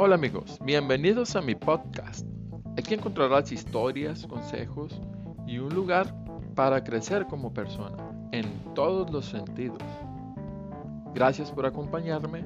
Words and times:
Hola 0.00 0.14
amigos, 0.14 0.60
bienvenidos 0.62 1.34
a 1.34 1.42
mi 1.42 1.56
podcast. 1.56 2.24
Aquí 2.78 2.94
encontrarás 2.94 3.50
historias, 3.50 4.24
consejos 4.28 5.02
y 5.44 5.58
un 5.58 5.74
lugar 5.74 6.14
para 6.54 6.84
crecer 6.84 7.26
como 7.26 7.52
persona 7.52 7.96
en 8.30 8.46
todos 8.76 9.10
los 9.10 9.24
sentidos. 9.24 9.82
Gracias 11.16 11.50
por 11.50 11.66
acompañarme 11.66 12.44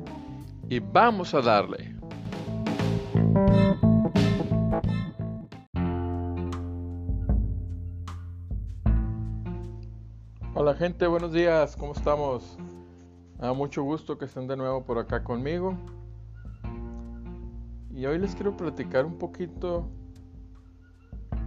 y 0.71 0.79
vamos 0.79 1.35
a 1.35 1.43
darle. 1.43 1.95
Hola 10.55 10.75
gente, 10.75 11.07
buenos 11.07 11.35
días, 11.35 11.77
¿cómo 11.77 11.93
estamos? 11.93 12.57
Da 13.37 13.53
mucho 13.53 13.83
gusto 13.83 14.17
que 14.17 14.25
estén 14.25 14.47
de 14.47 14.57
nuevo 14.57 14.83
por 14.83 14.97
acá 14.99 15.23
conmigo. 15.23 15.77
Y 18.03 18.07
hoy 18.07 18.19
les 18.19 18.35
quiero 18.35 18.57
platicar 18.57 19.07
un 19.07 19.17
poquito 19.17 19.87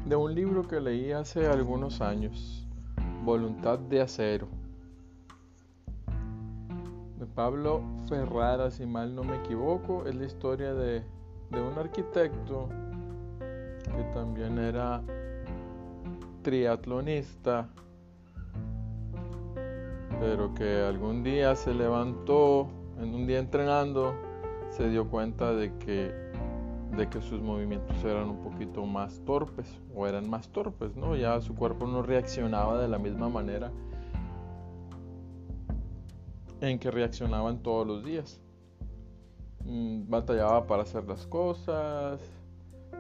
de 0.06 0.16
un 0.16 0.34
libro 0.34 0.66
que 0.66 0.80
leí 0.80 1.12
hace 1.12 1.48
algunos 1.48 2.00
años, 2.00 2.66
Voluntad 3.26 3.78
de 3.78 4.00
Acero, 4.00 4.48
de 7.20 7.26
Pablo 7.26 7.82
Ferrara, 8.08 8.72
si 8.72 8.86
mal 8.86 9.14
no 9.14 9.26
me 9.26 9.36
equivoco, 9.36 10.06
es 10.06 10.16
la 10.16 10.24
historia 10.24 10.74
de, 10.74 11.04
de 11.52 11.62
un 11.62 11.78
arquitecto 11.78 12.70
que 13.40 14.04
también 14.14 14.58
era 14.58 15.04
triatlonista, 16.42 17.68
pero 20.22 20.54
que 20.54 20.84
algún 20.84 21.22
día 21.22 21.54
se 21.58 21.74
levantó, 21.74 22.70
en 22.98 23.14
un 23.14 23.28
día 23.28 23.40
entrenando, 23.40 24.16
se 24.70 24.90
dio 24.90 25.10
cuenta 25.10 25.54
de 25.54 25.78
que 25.80 26.25
de 26.98 27.10
que 27.10 27.22
sus 27.22 27.42
movimientos 27.42 27.96
eran 28.04 28.30
un 28.30 28.38
poquito 28.38 28.86
más 28.86 29.20
torpes 29.26 29.68
o 29.94 30.08
eran 30.08 30.30
más 30.30 30.50
torpes, 30.50 30.96
¿no? 30.96 31.16
Ya 31.16 31.42
su 31.42 31.54
cuerpo 31.54 31.88
no 31.88 32.02
reaccionaba 32.02 32.82
de 32.82 32.88
la 32.88 32.98
misma 32.98 33.28
manera 33.28 33.72
en 36.62 36.80
que 36.80 36.90
reaccionaban 36.92 37.60
todos 37.60 37.86
los 37.86 38.04
días. 38.04 38.40
Mm, 39.66 40.10
batallaba 40.10 40.68
para 40.68 40.84
hacer 40.84 41.06
las 41.06 41.26
cosas, 41.28 42.22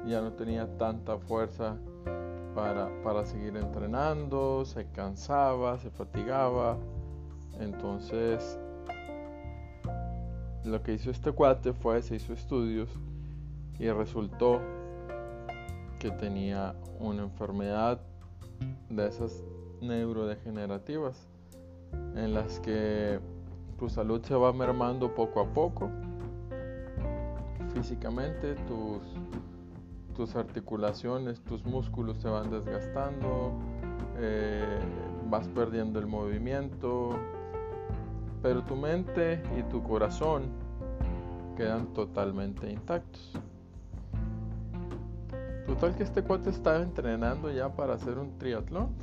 ya 0.06 0.22
no 0.22 0.34
tenía 0.34 0.78
tanta 0.78 1.18
fuerza 1.18 1.78
para, 2.54 2.90
para 3.02 3.26
seguir 3.26 3.56
entrenando, 3.56 4.66
se 4.66 4.88
cansaba, 4.92 5.78
se 5.80 5.90
fatigaba. 5.90 6.78
Entonces, 7.60 8.60
lo 10.66 10.82
que 10.84 10.94
hizo 10.94 11.12
este 11.12 11.32
cuate 11.32 11.72
fue, 11.72 12.02
se 12.02 12.16
hizo 12.16 12.34
estudios 12.34 12.90
y 13.80 13.90
resultó 13.90 14.62
que 16.00 16.12
tenía 16.12 16.76
una 17.00 17.24
enfermedad 17.24 18.00
de 18.90 19.08
esas 19.08 19.44
neurodegenerativas 19.82 21.28
en 22.16 22.34
las 22.34 22.60
que 22.60 23.20
tu 23.78 23.90
salud 23.90 24.22
se 24.24 24.36
va 24.36 24.54
mermando 24.54 25.14
poco 25.14 25.42
a 25.42 25.54
poco 25.54 25.90
físicamente 27.74 28.56
tus 28.68 29.02
tus 30.16 30.36
articulaciones 30.36 31.42
tus 31.42 31.66
músculos 31.66 32.18
se 32.18 32.30
van 32.30 32.50
desgastando 32.50 33.52
eh, 34.18 34.80
vas 35.30 35.48
perdiendo 35.50 36.00
el 36.00 36.08
movimiento 36.08 37.10
pero 38.42 38.64
tu 38.64 38.76
mente 38.76 39.42
y 39.58 39.64
tu 39.64 39.84
corazón 39.84 40.44
quedan 41.58 41.88
totalmente 41.94 42.72
intactos 42.72 43.34
Total 45.76 45.94
que 45.94 46.04
este 46.04 46.24
cuate 46.24 46.52
estaba 46.52 46.82
entrenando 46.82 47.52
ya 47.52 47.68
para 47.68 47.96
hacer 47.96 48.18
un 48.18 48.38
triatlón. 48.38 48.96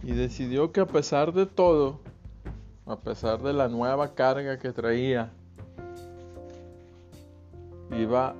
Y 0.00 0.12
decidió 0.12 0.70
que 0.70 0.80
a 0.80 0.86
pesar 0.86 1.32
de 1.32 1.44
todo, 1.44 1.98
a 2.86 2.96
pesar 2.96 3.42
de 3.42 3.52
la 3.52 3.68
nueva 3.68 4.14
carga 4.14 4.60
que 4.60 4.72
traía, 4.72 5.32
iba 7.90 8.36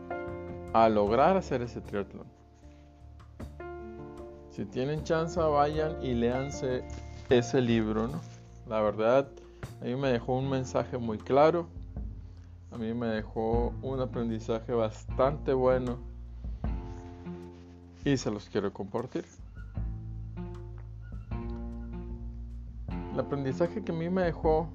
a 0.72 0.88
lograr 0.88 1.36
hacer 1.36 1.62
ese 1.62 1.80
triatlón. 1.80 2.28
Si 4.52 4.64
tienen 4.64 5.02
chance, 5.02 5.40
vayan 5.40 6.00
y 6.04 6.14
léanse 6.14 6.84
ese 7.28 7.60
libro, 7.60 8.06
¿no? 8.06 8.20
La 8.68 8.80
verdad, 8.82 9.28
a 9.80 9.84
mí 9.84 9.96
me 9.96 10.12
dejó 10.12 10.38
un 10.38 10.48
mensaje 10.48 10.96
muy 10.96 11.18
claro. 11.18 11.66
A 12.70 12.78
mí 12.78 12.94
me 12.94 13.08
dejó 13.08 13.74
un 13.82 14.00
aprendizaje 14.00 14.72
bastante 14.72 15.52
bueno 15.52 16.09
y 18.04 18.16
se 18.16 18.30
los 18.30 18.48
quiero 18.48 18.72
compartir. 18.72 19.24
El 23.12 23.20
aprendizaje 23.20 23.82
que 23.82 23.92
a 23.92 23.94
mí 23.94 24.08
me 24.08 24.22
dejó 24.22 24.68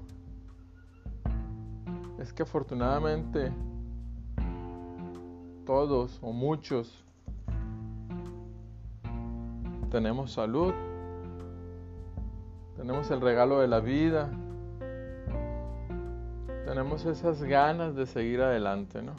es 2.18 2.32
que 2.32 2.42
afortunadamente 2.42 3.52
todos 5.64 6.18
o 6.22 6.32
muchos 6.32 7.04
tenemos 9.90 10.32
salud, 10.32 10.72
tenemos 12.76 13.10
el 13.10 13.20
regalo 13.20 13.60
de 13.60 13.68
la 13.68 13.80
vida, 13.80 14.30
tenemos 16.66 17.04
esas 17.06 17.42
ganas 17.42 17.96
de 17.96 18.06
seguir 18.06 18.42
adelante, 18.42 19.02
¿no? 19.02 19.14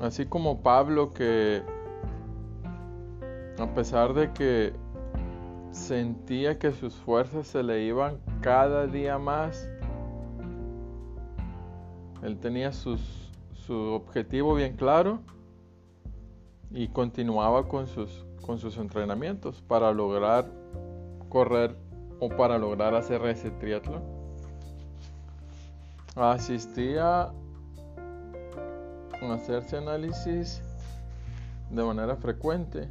Así 0.00 0.26
como 0.26 0.62
Pablo 0.62 1.12
que 1.12 1.62
a 3.58 3.66
pesar 3.74 4.14
de 4.14 4.32
que 4.32 4.72
sentía 5.70 6.58
que 6.58 6.72
sus 6.72 6.94
fuerzas 6.94 7.46
se 7.46 7.62
le 7.62 7.84
iban 7.84 8.18
cada 8.40 8.86
día 8.86 9.18
más, 9.18 9.68
él 12.22 12.38
tenía 12.38 12.72
su 12.72 12.98
objetivo 13.68 14.54
bien 14.54 14.76
claro 14.76 15.20
y 16.70 16.88
continuaba 16.88 17.68
con 17.68 17.86
sus, 17.86 18.24
con 18.42 18.58
sus 18.58 18.76
entrenamientos 18.78 19.60
para 19.62 19.92
lograr 19.92 20.46
correr 21.28 21.76
o 22.20 22.28
para 22.28 22.58
lograr 22.58 22.94
hacer 22.94 23.24
ese 23.26 23.50
triatlón. 23.50 24.02
Asistía 26.16 27.32
hacerse 29.28 29.76
análisis 29.76 30.62
de 31.70 31.84
manera 31.84 32.16
frecuente 32.16 32.88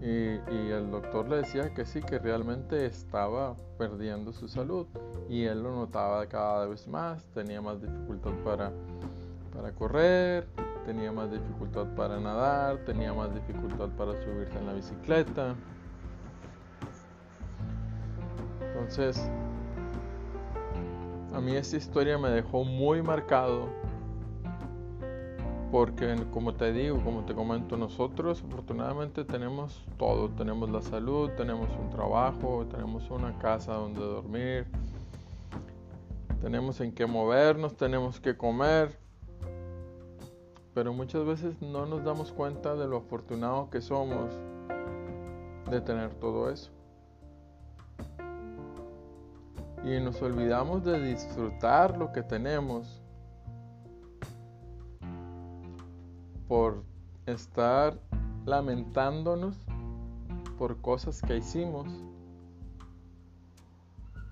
y, 0.00 0.38
el 0.70 0.90
doctor 0.90 1.28
le 1.28 1.36
decía 1.36 1.74
que 1.74 1.84
sí, 1.84 2.00
que 2.00 2.18
realmente 2.18 2.86
estaba 2.86 3.54
perdiendo 3.76 4.32
su 4.32 4.48
salud 4.48 4.86
y 5.28 5.44
él 5.44 5.62
lo 5.62 5.74
notaba 5.74 6.26
cada 6.26 6.66
vez 6.66 6.88
más, 6.88 7.26
tenía 7.34 7.60
más 7.60 7.82
dificultad 7.82 8.32
para, 8.42 8.72
para 9.54 9.72
correr, 9.72 10.46
tenía 10.86 11.12
más 11.12 11.30
dificultad 11.30 11.86
para 11.96 12.18
nadar, 12.18 12.78
tenía 12.86 13.12
más 13.12 13.34
dificultad 13.34 13.88
para 13.90 14.12
subirse 14.24 14.58
en 14.58 14.66
la 14.66 14.72
bicicleta. 14.72 15.54
Entonces, 18.72 19.20
a 21.34 21.40
mí 21.42 21.54
esta 21.56 21.76
historia 21.76 22.16
me 22.16 22.30
dejó 22.30 22.64
muy 22.64 23.02
marcado 23.02 23.68
porque 25.70 26.16
como 26.32 26.54
te 26.54 26.72
digo, 26.72 27.02
como 27.04 27.24
te 27.24 27.34
comento, 27.34 27.76
nosotros 27.76 28.42
afortunadamente 28.46 29.24
tenemos 29.24 29.84
todo, 29.98 30.28
tenemos 30.30 30.68
la 30.70 30.82
salud, 30.82 31.30
tenemos 31.36 31.68
un 31.78 31.90
trabajo, 31.90 32.66
tenemos 32.70 33.08
una 33.10 33.38
casa 33.38 33.74
donde 33.74 34.00
dormir, 34.00 34.66
tenemos 36.40 36.80
en 36.80 36.92
qué 36.92 37.06
movernos, 37.06 37.76
tenemos 37.76 38.18
que 38.18 38.36
comer, 38.36 38.98
pero 40.74 40.92
muchas 40.92 41.24
veces 41.24 41.60
no 41.62 41.86
nos 41.86 42.04
damos 42.04 42.32
cuenta 42.32 42.74
de 42.74 42.88
lo 42.88 42.96
afortunado 42.98 43.70
que 43.70 43.80
somos 43.80 44.34
de 45.70 45.80
tener 45.80 46.14
todo 46.14 46.50
eso. 46.50 46.70
Y 49.84 49.98
nos 50.00 50.20
olvidamos 50.20 50.84
de 50.84 51.00
disfrutar 51.00 51.96
lo 51.96 52.12
que 52.12 52.22
tenemos 52.22 53.00
estar 57.30 57.98
lamentándonos 58.46 59.56
por 60.58 60.80
cosas 60.80 61.22
que 61.22 61.38
hicimos 61.38 61.88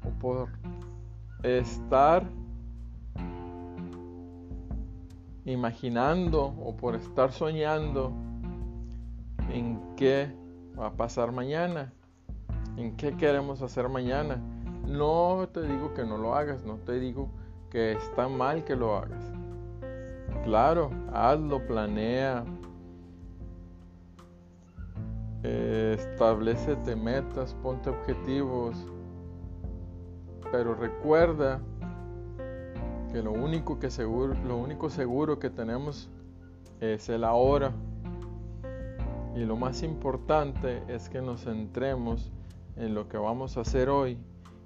o 0.05 0.11
por 0.21 0.49
estar 1.43 2.27
imaginando 5.45 6.55
o 6.63 6.77
por 6.77 6.95
estar 6.95 7.33
soñando 7.33 8.13
en 9.51 9.81
qué 9.97 10.31
va 10.79 10.89
a 10.89 10.93
pasar 10.93 11.33
mañana, 11.33 11.93
en 12.77 12.97
qué 12.97 13.17
queremos 13.17 13.63
hacer 13.63 13.89
mañana, 13.89 14.41
No 14.87 15.49
te 15.53 15.63
digo 15.63 15.93
que 15.93 16.05
no 16.05 16.17
lo 16.17 16.35
hagas, 16.35 16.65
no 16.65 16.77
te 16.77 16.99
digo 16.99 17.29
que 17.71 17.93
está 17.93 18.27
mal 18.29 18.65
que 18.65 18.75
lo 18.75 18.97
hagas. 18.97 19.23
Claro, 20.45 20.91
hazlo, 21.13 21.67
planea, 21.67 22.45
eh, 25.43 25.97
establecete 25.99 26.97
metas, 26.97 27.55
ponte 27.63 27.91
objetivos, 27.91 28.77
pero 30.51 30.75
recuerda 30.75 31.61
que 33.13 33.23
lo 33.23 33.33
único 33.33 33.79
que 33.79 33.91
seguro, 33.91 34.35
lo 34.47 34.57
único 34.57 34.91
seguro 34.91 35.39
que 35.39 35.51
tenemos 35.51 36.09
es 36.81 37.09
el 37.09 37.25
ahora. 37.25 37.73
Y 39.35 39.45
lo 39.45 39.57
más 39.57 39.83
importante 39.83 40.83
es 40.89 41.09
que 41.09 41.21
nos 41.23 41.45
centremos 41.45 42.31
en 42.77 42.95
lo 42.95 43.09
que 43.09 43.19
vamos 43.19 43.57
a 43.57 43.61
hacer 43.61 43.89
hoy 43.89 44.19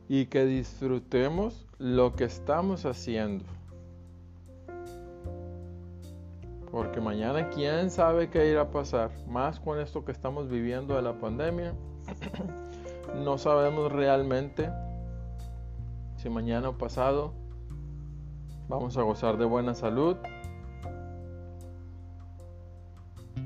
y 0.08 0.26
que 0.26 0.44
disfrutemos 0.44 1.66
lo 1.78 2.14
que 2.14 2.24
estamos 2.24 2.86
haciendo. 2.86 3.44
Porque 6.72 7.02
mañana 7.02 7.50
quién 7.50 7.90
sabe 7.90 8.30
qué 8.30 8.48
irá 8.48 8.62
a 8.62 8.70
pasar. 8.70 9.10
Más 9.28 9.60
con 9.60 9.78
esto 9.78 10.06
que 10.06 10.10
estamos 10.10 10.48
viviendo 10.48 10.96
de 10.96 11.02
la 11.02 11.12
pandemia. 11.12 11.74
no 13.14 13.36
sabemos 13.36 13.92
realmente 13.92 14.70
si 16.16 16.30
mañana 16.30 16.70
o 16.70 16.78
pasado 16.78 17.34
vamos 18.68 18.96
a 18.96 19.02
gozar 19.02 19.36
de 19.36 19.44
buena 19.44 19.74
salud 19.74 20.16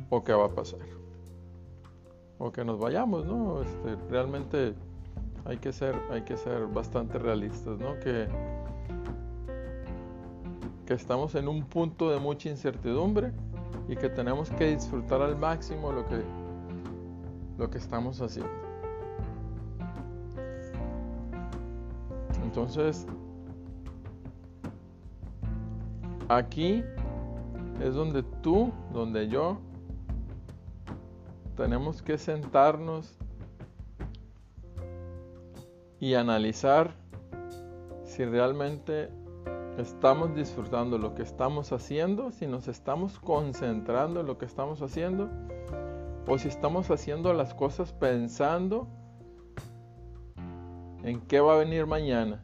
o 0.08 0.22
qué 0.22 0.32
va 0.32 0.46
a 0.46 0.50
pasar. 0.50 0.80
O 2.38 2.52
que 2.52 2.64
nos 2.64 2.78
vayamos, 2.78 3.26
¿no? 3.26 3.60
Este, 3.62 3.96
realmente 4.08 4.74
hay 5.44 5.56
que 5.58 5.72
ser, 5.72 5.96
hay 6.10 6.22
que 6.22 6.36
ser 6.36 6.66
bastante 6.66 7.18
realistas, 7.18 7.76
¿no? 7.78 7.98
Que, 7.98 8.28
que 10.86 10.94
estamos 10.94 11.34
en 11.34 11.48
un 11.48 11.64
punto 11.64 12.10
de 12.10 12.20
mucha 12.20 12.48
incertidumbre 12.48 13.32
y 13.88 13.96
que 13.96 14.08
tenemos 14.08 14.50
que 14.50 14.68
disfrutar 14.74 15.20
al 15.20 15.36
máximo 15.36 15.92
lo 15.92 16.06
que, 16.06 16.22
lo 17.58 17.68
que 17.68 17.78
estamos 17.78 18.20
haciendo. 18.20 18.52
Entonces, 22.44 23.06
aquí 26.28 26.84
es 27.82 27.94
donde 27.94 28.22
tú, 28.42 28.72
donde 28.92 29.28
yo, 29.28 29.58
tenemos 31.56 32.00
que 32.00 32.16
sentarnos 32.16 33.18
y 35.98 36.14
analizar 36.14 36.94
si 38.04 38.24
realmente 38.24 39.10
estamos 39.78 40.34
disfrutando 40.34 40.98
lo 40.98 41.14
que 41.14 41.22
estamos 41.22 41.72
haciendo, 41.72 42.30
si 42.32 42.46
nos 42.46 42.68
estamos 42.68 43.18
concentrando 43.18 44.20
en 44.20 44.26
lo 44.26 44.38
que 44.38 44.46
estamos 44.46 44.80
haciendo, 44.82 45.28
o 46.26 46.38
si 46.38 46.48
estamos 46.48 46.90
haciendo 46.90 47.32
las 47.32 47.54
cosas 47.54 47.92
pensando 47.92 48.88
en 51.02 51.20
qué 51.20 51.40
va 51.40 51.54
a 51.54 51.58
venir 51.58 51.86
mañana 51.86 52.42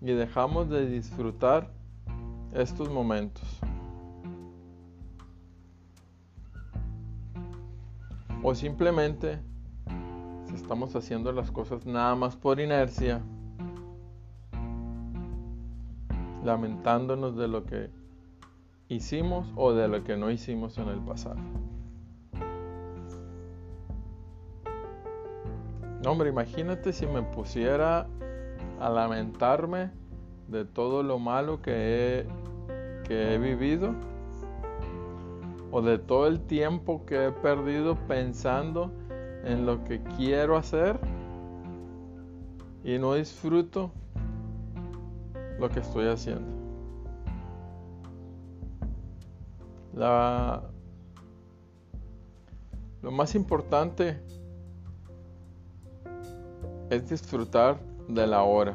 y 0.00 0.12
dejamos 0.12 0.68
de 0.68 0.86
disfrutar 0.86 1.70
estos 2.52 2.90
momentos. 2.90 3.60
O 8.42 8.54
simplemente 8.54 9.38
si 10.46 10.54
estamos 10.54 10.96
haciendo 10.96 11.30
las 11.30 11.52
cosas 11.52 11.84
nada 11.84 12.14
más 12.14 12.36
por 12.36 12.58
inercia, 12.58 13.22
lamentándonos 16.44 17.36
de 17.36 17.48
lo 17.48 17.64
que 17.64 17.90
hicimos 18.88 19.46
o 19.56 19.72
de 19.72 19.88
lo 19.88 20.04
que 20.04 20.16
no 20.16 20.30
hicimos 20.30 20.78
en 20.78 20.88
el 20.88 21.00
pasado. 21.00 21.40
hombre, 26.06 26.30
imagínate 26.30 26.92
si 26.92 27.06
me 27.06 27.22
pusiera 27.22 28.06
a 28.80 28.88
lamentarme 28.88 29.90
de 30.48 30.64
todo 30.64 31.02
lo 31.02 31.18
malo 31.18 31.60
que 31.60 31.72
he, 31.72 32.26
que 33.06 33.34
he 33.34 33.38
vivido 33.38 33.94
o 35.70 35.82
de 35.82 35.98
todo 35.98 36.26
el 36.26 36.40
tiempo 36.40 37.04
que 37.04 37.26
he 37.26 37.32
perdido 37.32 37.96
pensando 38.08 38.90
en 39.44 39.66
lo 39.66 39.84
que 39.84 40.02
quiero 40.16 40.56
hacer 40.56 40.98
y 42.82 42.98
no 42.98 43.14
disfruto 43.14 43.92
lo 45.60 45.68
que 45.68 45.80
estoy 45.80 46.08
haciendo. 46.08 46.50
Lo 53.02 53.10
más 53.10 53.34
importante 53.34 54.20
es 56.90 57.08
disfrutar 57.08 57.78
de 58.08 58.26
la 58.26 58.42
hora, 58.42 58.74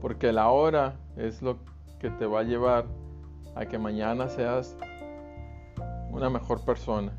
porque 0.00 0.32
la 0.32 0.50
hora 0.50 0.94
es 1.16 1.42
lo 1.42 1.56
que 1.98 2.10
te 2.10 2.26
va 2.26 2.40
a 2.40 2.42
llevar 2.42 2.86
a 3.54 3.66
que 3.66 3.78
mañana 3.78 4.28
seas 4.28 4.76
una 6.10 6.30
mejor 6.30 6.64
persona, 6.64 7.12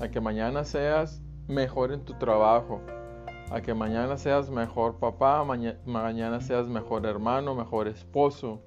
a 0.00 0.08
que 0.08 0.20
mañana 0.20 0.64
seas 0.64 1.20
mejor 1.48 1.92
en 1.92 2.04
tu 2.04 2.14
trabajo, 2.14 2.80
a 3.50 3.60
que 3.60 3.74
mañana 3.74 4.16
seas 4.16 4.50
mejor 4.50 4.96
papá, 4.96 5.44
mañana 5.44 6.40
seas 6.40 6.68
mejor 6.68 7.06
hermano, 7.06 7.54
mejor 7.54 7.86
esposo, 7.86 8.60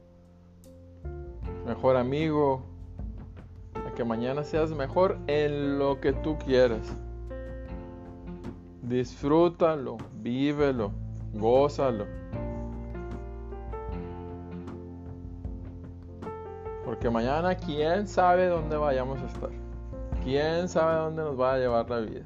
mejor 1.66 1.98
amigo, 1.98 2.64
a 3.88 3.94
que 3.94 4.04
mañana 4.04 4.44
seas 4.44 4.72
mejor 4.72 5.18
en 5.28 5.80
lo 5.80 6.00
que 6.00 6.14
tú 6.14 6.38
quieras. 6.38 6.96
Disfrútalo, 8.82 9.98
vívelo, 10.22 10.92
gózalo. 11.34 12.06
Porque 16.86 17.10
mañana 17.10 17.54
quién 17.56 18.08
sabe 18.08 18.48
dónde 18.48 18.78
vayamos 18.78 19.22
a 19.22 19.26
estar. 19.26 19.52
Quién 20.24 20.68
sabe 20.68 20.96
dónde 20.96 21.22
nos 21.22 21.40
va 21.40 21.54
a 21.54 21.58
llevar 21.58 21.90
la 21.90 22.00
vida. 22.00 22.26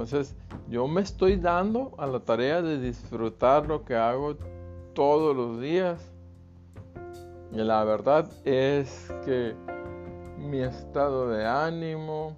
Entonces, 0.00 0.34
yo 0.70 0.88
me 0.88 1.02
estoy 1.02 1.36
dando 1.36 1.92
a 1.98 2.06
la 2.06 2.20
tarea 2.20 2.62
de 2.62 2.80
disfrutar 2.80 3.66
lo 3.66 3.84
que 3.84 3.94
hago 3.94 4.34
todos 4.94 5.36
los 5.36 5.60
días. 5.60 6.00
Y 7.52 7.58
la 7.58 7.84
verdad 7.84 8.26
es 8.46 9.12
que 9.26 9.54
mi 10.38 10.60
estado 10.60 11.28
de 11.28 11.46
ánimo, 11.46 12.34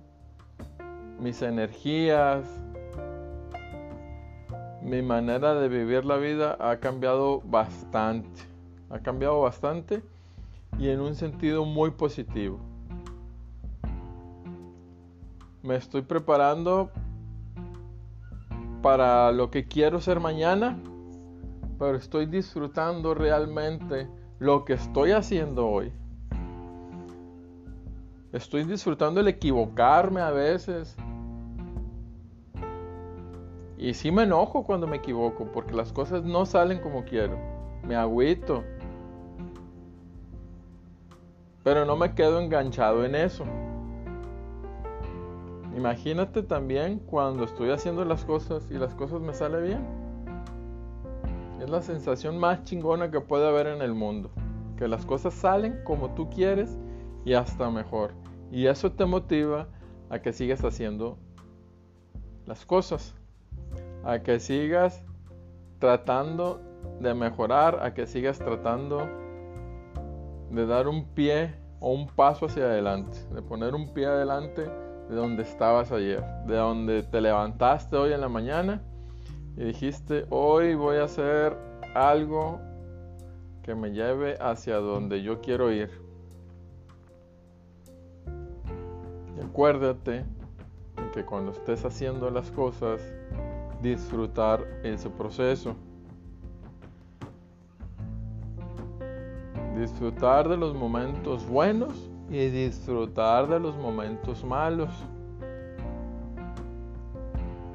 mis 1.20 1.40
energías, 1.40 2.42
mi 4.82 5.00
manera 5.00 5.54
de 5.54 5.68
vivir 5.68 6.04
la 6.04 6.16
vida 6.16 6.56
ha 6.58 6.78
cambiado 6.78 7.42
bastante. 7.42 8.40
Ha 8.90 8.98
cambiado 8.98 9.40
bastante 9.40 10.02
y 10.80 10.88
en 10.88 11.00
un 11.00 11.14
sentido 11.14 11.64
muy 11.64 11.92
positivo. 11.92 12.58
Me 15.62 15.76
estoy 15.76 16.02
preparando 16.02 16.90
para 18.82 19.32
lo 19.32 19.50
que 19.50 19.66
quiero 19.66 20.00
ser 20.00 20.20
mañana, 20.20 20.78
pero 21.78 21.96
estoy 21.96 22.26
disfrutando 22.26 23.14
realmente 23.14 24.08
lo 24.38 24.64
que 24.64 24.74
estoy 24.74 25.12
haciendo 25.12 25.68
hoy. 25.68 25.92
Estoy 28.32 28.64
disfrutando 28.64 29.20
el 29.20 29.28
equivocarme 29.28 30.20
a 30.20 30.30
veces, 30.30 30.96
y 33.82 33.94
sí 33.94 34.12
me 34.12 34.22
enojo 34.22 34.62
cuando 34.62 34.86
me 34.86 34.98
equivoco, 34.98 35.50
porque 35.52 35.74
las 35.74 35.92
cosas 35.92 36.22
no 36.22 36.46
salen 36.46 36.78
como 36.78 37.04
quiero. 37.04 37.36
Me 37.82 37.96
agüito. 37.96 38.62
Pero 41.64 41.84
no 41.84 41.96
me 41.96 42.14
quedo 42.14 42.40
enganchado 42.40 43.04
en 43.04 43.16
eso. 43.16 43.44
Imagínate 45.76 46.42
también 46.42 46.98
cuando 46.98 47.44
estoy 47.44 47.70
haciendo 47.70 48.04
las 48.04 48.24
cosas 48.24 48.70
y 48.70 48.74
las 48.74 48.94
cosas 48.94 49.20
me 49.20 49.32
salen 49.34 49.64
bien. 49.64 49.86
Es 51.60 51.70
la 51.70 51.82
sensación 51.82 52.38
más 52.38 52.64
chingona 52.64 53.10
que 53.10 53.20
puede 53.20 53.48
haber 53.48 53.68
en 53.68 53.82
el 53.82 53.94
mundo. 53.94 54.30
Que 54.76 54.88
las 54.88 55.06
cosas 55.06 55.32
salen 55.34 55.82
como 55.84 56.10
tú 56.14 56.28
quieres 56.28 56.78
y 57.24 57.34
hasta 57.34 57.70
mejor. 57.70 58.12
Y 58.50 58.66
eso 58.66 58.92
te 58.92 59.06
motiva 59.06 59.68
a 60.10 60.18
que 60.20 60.32
sigas 60.32 60.62
haciendo 60.64 61.16
las 62.46 62.66
cosas 62.66 63.14
a 64.04 64.20
que 64.20 64.40
sigas 64.40 65.02
tratando 65.78 66.60
de 67.00 67.14
mejorar, 67.14 67.78
a 67.82 67.94
que 67.94 68.06
sigas 68.06 68.38
tratando 68.38 69.08
de 70.50 70.66
dar 70.66 70.88
un 70.88 71.06
pie 71.14 71.54
o 71.80 71.92
un 71.92 72.08
paso 72.08 72.46
hacia 72.46 72.64
adelante, 72.64 73.18
de 73.32 73.42
poner 73.42 73.74
un 73.74 73.92
pie 73.92 74.06
adelante, 74.06 74.70
de 75.12 75.18
donde 75.18 75.42
estabas 75.42 75.92
ayer, 75.92 76.24
de 76.46 76.56
donde 76.56 77.02
te 77.02 77.20
levantaste 77.20 77.96
hoy 77.96 78.14
en 78.14 78.22
la 78.22 78.30
mañana 78.30 78.82
y 79.58 79.64
dijiste, 79.64 80.24
hoy 80.30 80.74
voy 80.74 80.96
a 80.96 81.04
hacer 81.04 81.54
algo 81.94 82.58
que 83.62 83.74
me 83.74 83.90
lleve 83.90 84.38
hacia 84.40 84.76
donde 84.76 85.22
yo 85.22 85.42
quiero 85.42 85.70
ir. 85.70 85.90
Y 89.36 89.44
acuérdate 89.44 90.24
que 91.12 91.26
cuando 91.26 91.52
estés 91.52 91.84
haciendo 91.84 92.30
las 92.30 92.50
cosas, 92.50 93.02
disfrutar 93.82 94.66
ese 94.82 95.10
proceso. 95.10 95.76
Disfrutar 99.76 100.48
de 100.48 100.56
los 100.56 100.74
momentos 100.74 101.46
buenos 101.46 102.11
y 102.32 102.48
disfrutar 102.48 103.46
de 103.46 103.60
los 103.60 103.76
momentos 103.76 104.42
malos. 104.42 104.90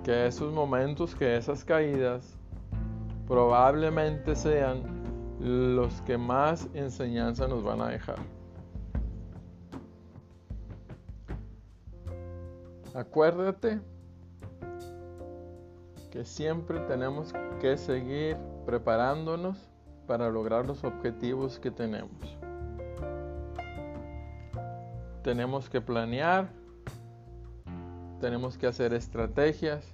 Que 0.03 0.25
esos 0.25 0.51
momentos, 0.51 1.13
que 1.13 1.37
esas 1.37 1.63
caídas 1.63 2.35
probablemente 3.27 4.35
sean 4.35 4.81
los 5.39 6.01
que 6.01 6.17
más 6.17 6.67
enseñanza 6.73 7.47
nos 7.47 7.63
van 7.63 7.81
a 7.81 7.89
dejar. 7.89 8.17
Acuérdate 12.95 13.79
que 16.09 16.25
siempre 16.25 16.79
tenemos 16.87 17.31
que 17.61 17.77
seguir 17.77 18.37
preparándonos 18.65 19.69
para 20.07 20.31
lograr 20.31 20.65
los 20.65 20.83
objetivos 20.83 21.59
que 21.59 21.69
tenemos 21.69 22.37
tenemos 25.27 25.69
que 25.69 25.81
planear, 25.81 26.47
tenemos 28.21 28.57
que 28.57 28.65
hacer 28.65 28.93
estrategias 28.93 29.85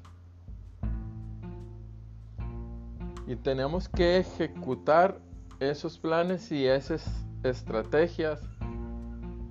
y 3.26 3.36
tenemos 3.38 3.90
que 3.90 4.18
ejecutar 4.18 5.18
esos 5.60 5.98
planes 5.98 6.52
y 6.52 6.68
esas 6.68 7.26
estrategias 7.42 8.48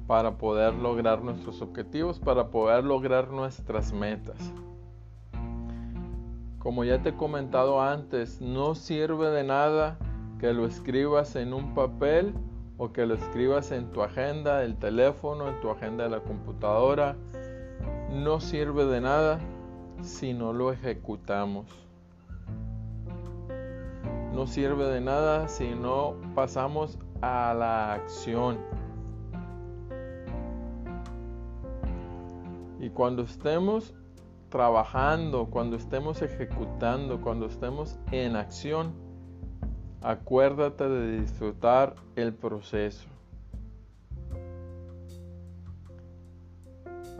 para 0.06 0.38
poder 0.38 0.72
lograr 0.74 1.20
nuestros 1.24 1.60
objetivos, 1.60 2.20
para 2.20 2.52
poder 2.52 2.84
lograr 2.84 3.32
nuestras 3.32 3.92
metas. 3.92 4.38
Como 6.60 6.84
ya 6.84 7.02
te 7.02 7.08
he 7.08 7.16
comentado 7.16 7.82
antes, 7.82 8.40
no 8.40 8.76
sirve 8.76 9.30
de 9.30 9.42
nada 9.42 9.98
que 10.38 10.52
lo 10.52 10.64
escribas 10.64 11.34
en 11.34 11.52
un 11.52 11.74
papel 11.74 12.32
o 12.78 12.92
que 12.92 13.06
lo 13.06 13.14
escribas 13.14 13.70
en 13.72 13.90
tu 13.90 14.02
agenda 14.02 14.58
del 14.58 14.76
teléfono, 14.76 15.48
en 15.48 15.60
tu 15.60 15.70
agenda 15.70 16.04
de 16.04 16.10
la 16.10 16.20
computadora, 16.20 17.16
no 18.10 18.40
sirve 18.40 18.84
de 18.86 19.00
nada 19.00 19.38
si 20.02 20.32
no 20.32 20.52
lo 20.52 20.72
ejecutamos. 20.72 21.66
No 24.32 24.46
sirve 24.46 24.84
de 24.84 25.00
nada 25.00 25.48
si 25.48 25.74
no 25.74 26.16
pasamos 26.34 26.98
a 27.20 27.54
la 27.54 27.94
acción. 27.94 28.58
Y 32.80 32.90
cuando 32.90 33.22
estemos 33.22 33.94
trabajando, 34.48 35.46
cuando 35.46 35.76
estemos 35.76 36.20
ejecutando, 36.20 37.20
cuando 37.20 37.46
estemos 37.46 37.98
en 38.10 38.36
acción, 38.36 38.92
Acuérdate 40.04 40.88
de 40.88 41.20
disfrutar 41.20 41.94
el 42.16 42.34
proceso. 42.34 43.06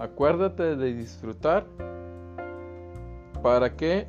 Acuérdate 0.01 0.75
de 0.75 0.93
disfrutar. 0.93 1.65
¿Para 3.41 3.77
qué? 3.77 4.09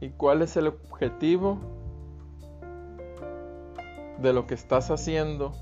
¿Y 0.00 0.10
cuál 0.10 0.42
es 0.42 0.56
el 0.56 0.68
objetivo 0.68 1.58
de 4.22 4.32
lo 4.32 4.46
que 4.46 4.54
estás 4.54 4.92
haciendo? 4.92 5.52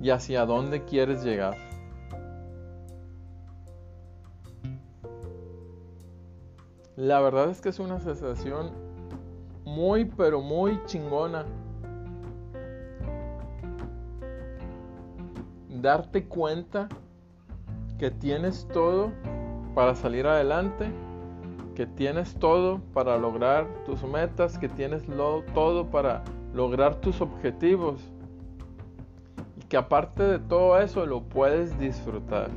¿Y 0.00 0.08
hacia 0.08 0.46
dónde 0.46 0.86
quieres 0.86 1.22
llegar? 1.22 1.56
La 6.96 7.20
verdad 7.20 7.50
es 7.50 7.60
que 7.60 7.68
es 7.68 7.78
una 7.78 8.00
sensación 8.00 8.91
muy, 9.72 10.04
pero 10.04 10.40
muy 10.40 10.78
chingona. 10.84 11.44
Darte 15.68 16.26
cuenta 16.26 16.88
que 17.98 18.10
tienes 18.10 18.68
todo 18.72 19.10
para 19.74 19.94
salir 19.94 20.26
adelante, 20.26 20.92
que 21.74 21.86
tienes 21.86 22.34
todo 22.34 22.80
para 22.92 23.16
lograr 23.16 23.66
tus 23.84 24.02
metas, 24.04 24.58
que 24.58 24.68
tienes 24.68 25.04
todo 25.54 25.86
para 25.86 26.22
lograr 26.52 26.96
tus 26.96 27.20
objetivos 27.20 28.00
y 29.56 29.64
que 29.64 29.78
aparte 29.78 30.22
de 30.22 30.38
todo 30.38 30.78
eso 30.78 31.06
lo 31.06 31.22
puedes 31.22 31.78
disfrutar. 31.78 32.50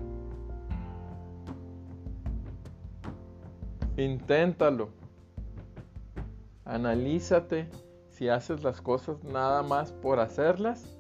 Inténtalo. 3.96 5.05
Analízate 6.66 7.70
si 8.10 8.28
haces 8.28 8.64
las 8.64 8.82
cosas 8.82 9.24
nada 9.24 9.62
más 9.62 9.92
por 9.92 10.20
hacerlas 10.20 10.98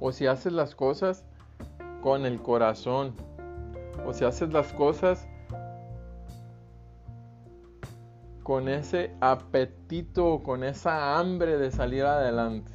o 0.00 0.10
si 0.12 0.26
haces 0.26 0.52
las 0.52 0.74
cosas 0.74 1.24
con 2.02 2.26
el 2.26 2.42
corazón 2.42 3.14
o 4.04 4.12
si 4.12 4.24
haces 4.24 4.52
las 4.52 4.72
cosas 4.72 5.26
con 8.42 8.68
ese 8.68 9.16
apetito 9.20 10.42
con 10.42 10.64
esa 10.64 11.18
hambre 11.18 11.56
de 11.56 11.70
salir 11.70 12.04
adelante. 12.04 12.70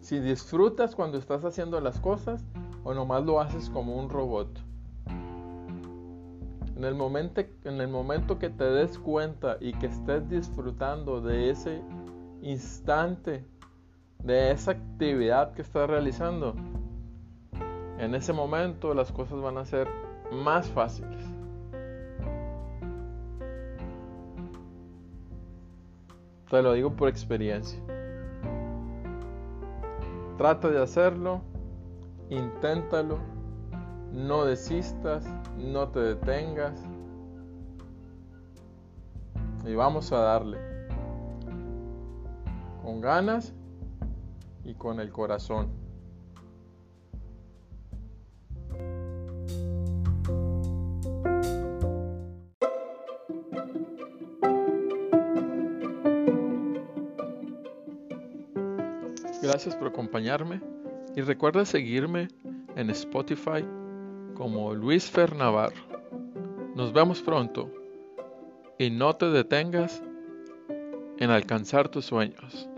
Si 0.00 0.18
disfrutas 0.18 0.96
cuando 0.96 1.18
estás 1.18 1.44
haciendo 1.44 1.80
las 1.80 2.00
cosas 2.00 2.44
o 2.82 2.94
nomás 2.94 3.24
lo 3.24 3.40
haces 3.40 3.70
como 3.70 3.96
un 3.96 4.10
robot. 4.10 4.71
En 6.82 6.88
el, 6.88 6.96
momento, 6.96 7.40
en 7.62 7.80
el 7.80 7.86
momento 7.86 8.40
que 8.40 8.50
te 8.50 8.64
des 8.64 8.98
cuenta 8.98 9.56
y 9.60 9.72
que 9.72 9.86
estés 9.86 10.28
disfrutando 10.28 11.20
de 11.20 11.50
ese 11.50 11.80
instante, 12.40 13.46
de 14.18 14.50
esa 14.50 14.72
actividad 14.72 15.54
que 15.54 15.62
estás 15.62 15.88
realizando, 15.88 16.56
en 17.98 18.16
ese 18.16 18.32
momento 18.32 18.94
las 18.94 19.12
cosas 19.12 19.40
van 19.40 19.58
a 19.58 19.64
ser 19.64 19.86
más 20.32 20.66
fáciles. 20.70 21.24
Te 26.50 26.62
lo 26.62 26.72
digo 26.72 26.96
por 26.96 27.08
experiencia. 27.08 27.80
Trata 30.36 30.68
de 30.68 30.82
hacerlo, 30.82 31.42
inténtalo 32.28 33.31
no 34.12 34.44
desistas, 34.44 35.24
no 35.56 35.88
te 35.88 36.00
detengas. 36.00 36.80
Y 39.64 39.74
vamos 39.74 40.12
a 40.12 40.18
darle. 40.18 40.58
Con 42.82 43.00
ganas 43.00 43.54
y 44.64 44.74
con 44.74 45.00
el 45.00 45.10
corazón. 45.10 45.70
Gracias 59.42 59.74
por 59.76 59.88
acompañarme 59.88 60.60
y 61.14 61.20
recuerda 61.20 61.64
seguirme 61.64 62.28
en 62.76 62.90
Spotify 62.90 63.64
como 64.42 64.74
Luis 64.74 65.08
Fernavar. 65.08 65.72
Nos 66.74 66.92
vemos 66.92 67.22
pronto 67.22 67.70
y 68.76 68.90
no 68.90 69.14
te 69.14 69.26
detengas 69.26 70.02
en 71.18 71.30
alcanzar 71.30 71.88
tus 71.88 72.06
sueños. 72.06 72.68